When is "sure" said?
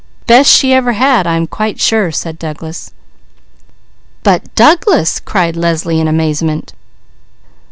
1.79-2.11